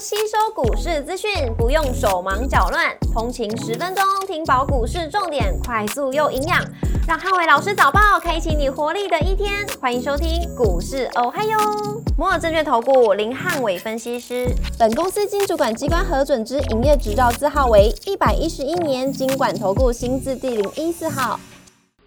[0.00, 6.64] 吸收股市资讯，不用手忙脚乱，通勤十分钟听饱股市重点，快速又营养，
[7.08, 9.66] 让汉伟老师早报开启你活力的一天。
[9.80, 11.58] 欢迎收听股市哦嗨哟，
[12.16, 14.46] 摩尔证券投顾林汉伟分析师，
[14.78, 21.40] 本公司经主管机关核准之营业执照字号为一百一十一年经管投顾新字第零一四号。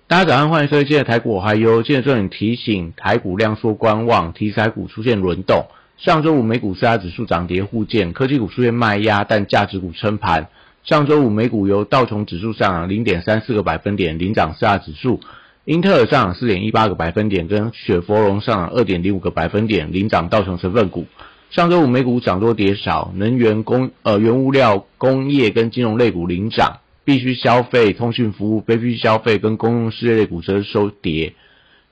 [0.08, 5.66] 大家早上欢迎收听台股哦嗨哟，今日重点提醒台股量缩观望，题材股出现轮动。
[6.04, 10.48] 上周五美股四大指数涨跌互见，科技股出现卖压，但价值股撑盘。
[10.84, 15.20] 上周五美股由道琼指数上涨零点三四个百分点领涨四大指数，
[15.64, 21.06] 英特尔上涨四点一八个百分点，跟雪佛龙上涨二点零五个百分点领涨道琼成分股。
[21.52, 31.36] 上周五美股涨多跌少，能源工呃原物料、工业跟金融类股领涨，必须消费、通讯服务、非必须消费跟公用事业类股则收跌。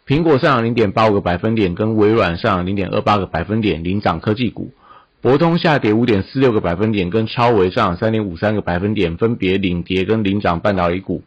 [0.10, 4.74] 苹果上涨零点八五个百分点，跟微软上涨零点二八个百分点，领涨科技股。
[5.22, 11.22] 博通下跌五点四六个百分点，跟超微上涨三点五三个百分点，分别领跌跟领涨半导体股。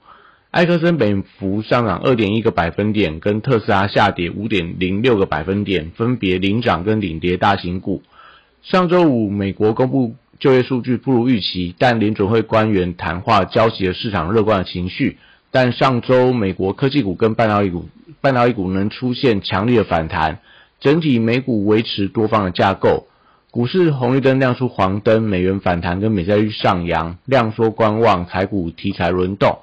[0.51, 8.03] 埃克森美孚上涨二点一个百分点，跟特斯拉下跌五点零六个百分点，分别领涨跟领跌大型股。
[8.63, 15.19] 上周五，美国公布就业数据不如预期，但联准会官员谈话交集了市场乐观的情绪。
[15.55, 17.87] 但上周美国科技股跟半导体股，
[18.23, 20.39] 半导体股能出现强烈的反弹，
[20.81, 23.07] 整体美股维持多方的架构，
[23.51, 29.59] 股市红绿灯亮出黄灯，美元反弹跟美债率上扬，量缩观望，台股题材轮动，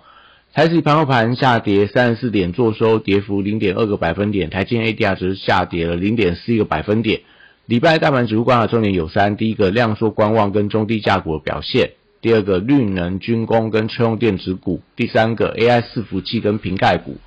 [0.53, 7.21] 台指盘后盘下跌三十四点，做收跌幅零点二个百分点，台积 ADR 只是下跌了零点四一个百分点。
[7.65, 11.93] 礼拜大盘指数观察重点有三，第一个量缩观望跟中低价股的表现。
[12.21, 17.17] 第二个绿能、军工跟车用电子股，第三个 AI 伺服器跟瓶盖股。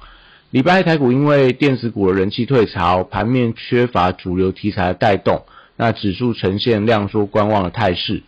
[0.51, 5.45] 礼拜一台股因为电子股的人气退潮，盘面缺乏主流题材的带动，
[5.77, 8.23] 那指数呈现量缩观望的态势。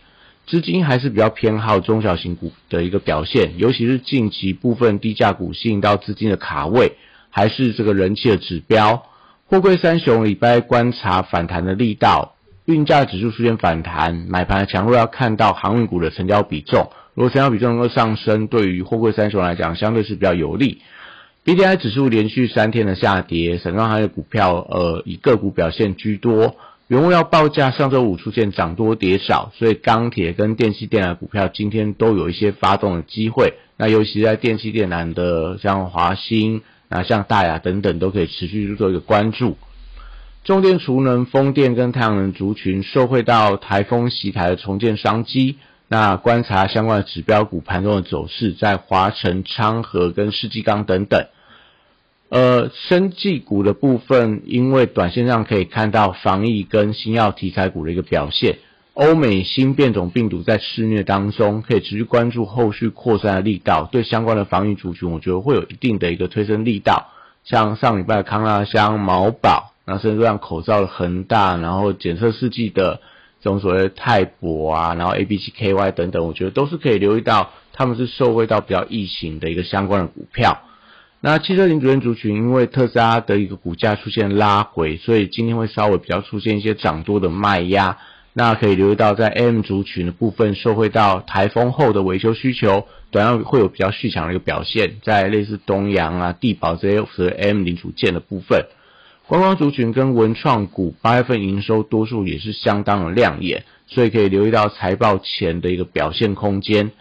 [0.47, 6.93] 资金还是比较偏好中小型股的一个表现，尤其是近期部分低价股吸引到资金的卡位，
[7.29, 9.05] 还是这个人气的指标。
[9.47, 12.34] 货柜三雄礼拜观察反弹的力道。
[12.65, 16.89] 运价指数出现反弹，买盘的强弱要看到航运股的成交比重。
[17.13, 20.81] 如果成交比重能够上升，对于货柜三雄来讲，相对是比较有利。
[21.43, 26.55] B D I 指数连续三天的下跌，散装行业股票呃以个股表现居多。
[26.87, 33.53] 原物料报价上周五出现涨多跌少，所以钢铁跟电气电缆股票今天都有一些发动的机会。
[33.77, 39.57] 那尤其在电气电缆的像华兴啊、像大雅等等，都可以持续去做一个关注。
[40.45, 45.57] 重电、储能、风电跟太阳能族群受惠到台风袭台的重建商机，
[45.87, 51.25] 那观察相关的指标股盘中的走势，在华晨、昌河跟世纪钢等等。
[52.29, 58.59] 呃，生技股的部分，因为短线上可以看到防疫跟新药题材股的一个表现，
[58.93, 67.09] 欧美新变种病毒在肆虐当中，可以持续关注后续扩散的力道，对相关的防疫族群，我觉得会有一定的一个推升力道，
[67.43, 69.71] 像上礼拜康拉香、毛宝。
[69.85, 73.01] 然后甚至像口罩的恒大，然后检测试剂的
[73.41, 80.61] 这种所谓泰博啊，然后 A B C K Y 等等，我觉得都是可以留意到，他们是受惠到比较疫情的一个相关的股票。
[81.21, 87.97] 那汽车零组件族群，因为特斯拉的一个股价出现拉回，所以今天会稍微比较出现一些涨多的卖压。
[88.33, 98.65] 那可以留意到，在 M 族群的部分，受惠到台风后的维修需求，短样会有比较续强的一个表现，在类似东阳啊、地保这些和 M 零组件的部分。
[99.27, 106.91] 观光族群跟文创股八月份营收多数也是相当的亮眼，所以可以留意到财报前的一个表现空间。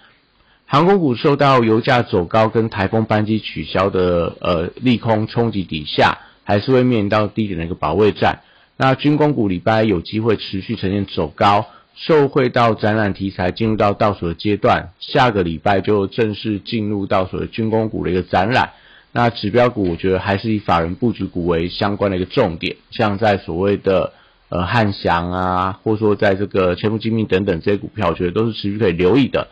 [0.65, 8.41] 航空股受到油价走高跟台风班机取消的呃利空冲击底下，还是会面临到低点的一个保卫战。
[8.79, 18.71] 那军工股礼拜有机会持续呈现走高，受惠到展览题材进入到倒数的阶段，下个礼拜就正式进入到所谓军工股的一个展览。
[19.17, 24.13] 那指标股，我觉得还是以法人布局股为相关的一个重点，像在所谓的
[24.49, 29.47] 呃汉翔啊，或者说在这个千富精密等等这些股票，我觉得都是持续可以留意的。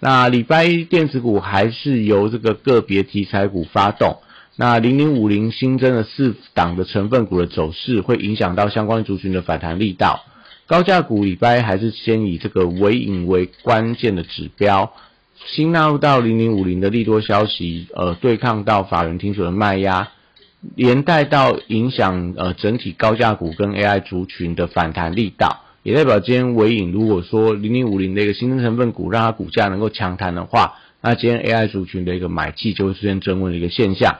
[0.00, 4.16] 那礼拜一电子股还是由这个个别题材股发动，
[4.56, 10.24] 那零零五零新增的四档的成分股的走势，会影响到相关族群的反弹力道。
[10.66, 14.94] 高价股礼拜还是先以这个尾影为关键的指标。
[15.46, 20.08] 新纳入到零零五零的利多消息，呃，对抗到法人听损的卖压，
[20.76, 34.18] 连带到影响呃整体高价股跟 AI 族群的反弹力道，也代表今天尾影如果说零零五零的一个新增成分股让它股价能够强弹的话，那今天 AI 族群的一个买气就会出现增温的一个现象。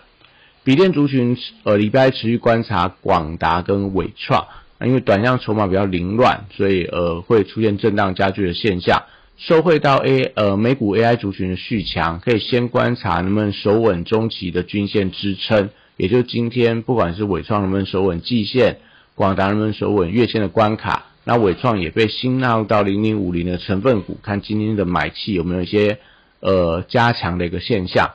[0.64, 4.46] 笔电族群呃礼拜持续观察广达跟伟创，
[4.84, 9.02] 因为短向筹码比较凌乱，所以呃会出现震荡加剧的现象。
[9.44, 18.78] 受惠到 A 呃美股 AI 族群的续强，可以先观察能不能守稳中期的均线支撑，也就是今天不管是伟创能不能守稳季线，
[19.16, 21.06] 广达能不能守稳月线的关卡。
[21.24, 25.98] 那伟创也被新纳入到零零五零的成分股，看今天的买气有没有一些
[26.38, 28.12] 呃加强的一个现象。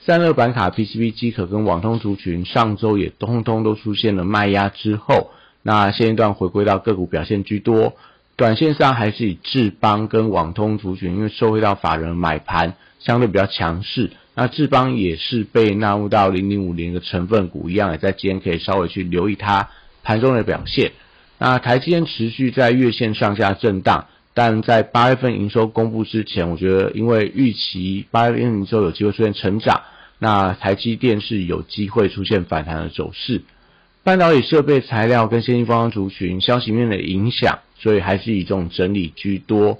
[0.00, 5.30] 散热板卡、PCB 机壳跟网通族群上周也通通都出现了卖压之后，
[5.62, 7.94] 那现阶段回归到个股表现居多。
[8.36, 14.10] 短线上还是以智邦跟网通族群，因为受惠到法人买盘相对比较强势。
[14.34, 19.68] 那智邦也是被纳入到零零五零的成分股，一样也在今天可以稍微去留意它
[20.02, 20.92] 盘中的表现。
[21.38, 29.82] 那台积电持续在月线上下震荡，但在八月份营收公布之前，我觉得因为预期八月份营收有机会出现成长。
[30.18, 33.42] 那台积电是有机会出现反弹的走势，
[34.02, 39.78] 半导体设备材料跟先进方族群消息面的影响，所以还是以这种整理居多。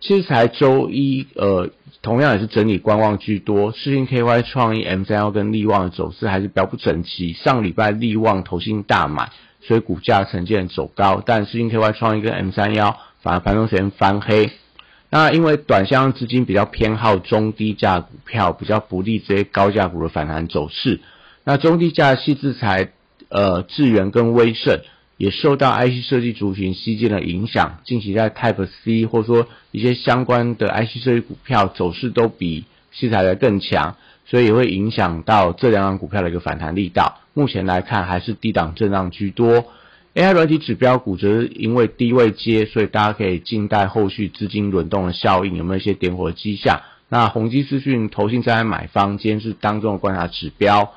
[0.00, 1.70] 其实才周一，呃，
[2.00, 3.72] 同样也是整理观望居多。
[3.72, 7.34] 世信 KY 创意 M 三幺跟利旺的走势还是比较不整齐。
[7.34, 9.30] 上礼拜利旺投信大买，
[9.60, 14.50] 所以股价呈现走高，但世信 KY 创意跟 M 三幺反而盘中时间翻黑。
[15.10, 21.00] 那因为短线资金比较偏好中低价股票，比较不利这些高价股的反弹走势。
[21.44, 22.92] 那中低价细制材，
[23.28, 24.80] 呃，智源跟威盛
[25.20, 37.18] 也受到 IC 设计族群吸金的影响，近期在 Type C 或者说一些相关的 IC 设计股票走势都比西材的更强，所以也会影响到这两档股票的一个反弹力道。
[37.34, 39.66] 目前来看，还是低档震荡居多。
[40.14, 46.80] AI 软体指标股则是因为低位接，所以大家可以静待后续资金轮动的效应有没有一些点火迹象。
[47.10, 50.94] 那宏基资讯投信在买方，今天是当中的观察指标。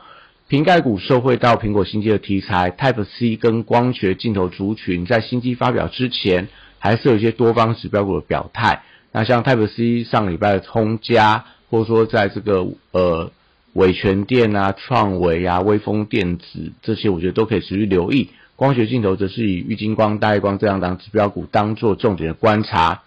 [0.54, 6.48] 瓶盖股受惠到苹果新机的题材，Type C 跟光学镜头族群在新机发表之前，
[6.78, 8.84] 还是有一些多方指标股的表态。
[9.12, 13.32] 那像 Type C 上礼拜的通家，或者说在这个呃
[13.74, 18.30] 伟全电啊、创维啊、微风电子这些，我觉得都可以持续留意。
[18.56, 23.02] 光学镜头则是以玉金光、大光这两档指标股当做重点的观察。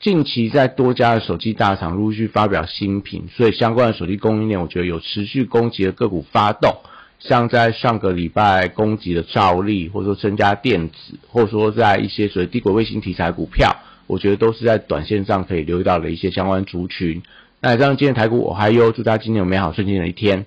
[0.00, 6.74] 近期在多家的手机大厂陆续发表新品，所以相关的手机供应链，我觉得有持续攻击的个股发动。
[7.18, 13.76] 像在上个礼拜攻击的兆利，或者说增加电子，或者说在一些所谓低轨卫星题材股票，
[14.06, 17.22] 我觉得都是在短线上可以留意到的一些相关族群。
[17.60, 20.46] 那以上今天台股我还有，祝大家今天有美好顺心的一天。